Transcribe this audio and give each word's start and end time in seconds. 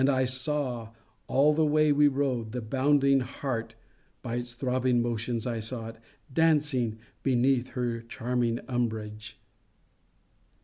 And 0.01 0.09
I 0.09 0.25
saw, 0.25 0.89
all 1.27 1.53
the 1.53 1.63
way 1.63 1.91
we 1.91 2.07
rode, 2.07 2.53
the 2.53 2.61
bounding 2.63 3.19
heart 3.19 3.75
(by 4.23 4.37
its 4.37 4.55
throbbing 4.55 4.99
motions 4.99 5.45
I 5.45 5.59
saw 5.59 5.89
it!) 5.89 5.99
dancing 6.33 6.97
beneath 7.21 7.67
her 7.77 8.01
charming 8.01 8.61
umbrage. 8.67 9.37